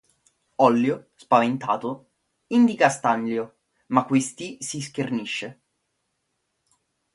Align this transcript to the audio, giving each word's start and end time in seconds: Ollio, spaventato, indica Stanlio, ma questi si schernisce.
Ollio, 0.57 1.09
spaventato, 1.13 2.07
indica 2.47 2.89
Stanlio, 2.89 3.57
ma 3.89 4.03
questi 4.05 4.57
si 4.59 4.81
schernisce. 4.81 5.61